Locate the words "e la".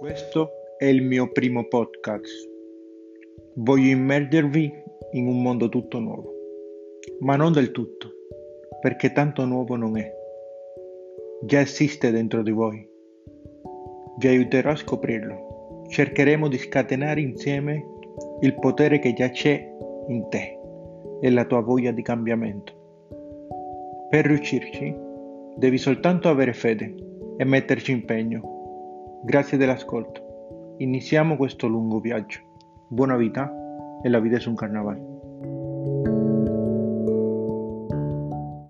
21.20-21.44, 34.02-34.18